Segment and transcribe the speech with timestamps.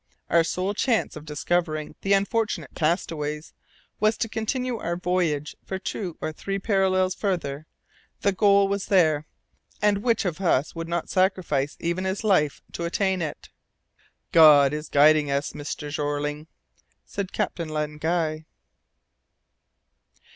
[0.31, 3.53] Our sole chance of discovering the unfortunate castaways
[3.99, 7.67] was to continue our voyage for two or three parallels farther;
[8.21, 9.27] the goal was there,
[9.79, 13.49] and which of us would not sacrifice even his life to attain it?
[14.31, 15.91] "God is guiding us, Mr.
[15.91, 16.47] Jeorling,"
[17.05, 18.45] said Captain Len Guy.